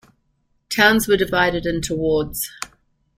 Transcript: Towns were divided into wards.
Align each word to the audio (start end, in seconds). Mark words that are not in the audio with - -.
Towns 0.69 1.07
were 1.07 1.15
divided 1.15 1.67
into 1.67 1.95
wards. 1.95 2.49